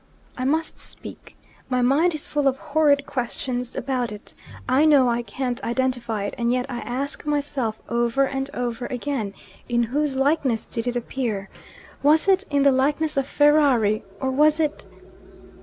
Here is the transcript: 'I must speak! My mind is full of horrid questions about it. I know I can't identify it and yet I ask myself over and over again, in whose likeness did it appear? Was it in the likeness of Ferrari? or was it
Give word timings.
'I 0.35 0.45
must 0.45 0.79
speak! 0.79 1.37
My 1.69 1.83
mind 1.83 2.15
is 2.15 2.25
full 2.25 2.47
of 2.47 2.57
horrid 2.57 3.05
questions 3.05 3.75
about 3.75 4.11
it. 4.11 4.33
I 4.67 4.83
know 4.83 5.07
I 5.07 5.21
can't 5.21 5.63
identify 5.63 6.23
it 6.23 6.33
and 6.39 6.51
yet 6.51 6.65
I 6.69 6.79
ask 6.79 7.23
myself 7.23 7.79
over 7.87 8.23
and 8.27 8.49
over 8.51 8.87
again, 8.87 9.35
in 9.69 9.83
whose 9.83 10.15
likeness 10.17 10.65
did 10.65 10.87
it 10.87 10.95
appear? 10.95 11.49
Was 12.01 12.27
it 12.27 12.45
in 12.49 12.63
the 12.63 12.71
likeness 12.71 13.15
of 13.15 13.27
Ferrari? 13.27 14.03
or 14.19 14.31
was 14.31 14.59
it 14.59 14.87